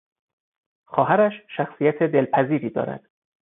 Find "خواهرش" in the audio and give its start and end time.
0.85-1.33